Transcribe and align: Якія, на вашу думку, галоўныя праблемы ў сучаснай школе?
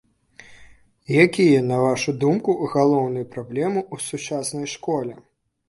Якія, 1.23 1.59
на 1.73 1.77
вашу 1.83 2.15
думку, 2.25 2.57
галоўныя 2.73 3.29
праблемы 3.37 3.79
ў 3.93 4.09
сучаснай 4.09 4.67
школе? 4.77 5.13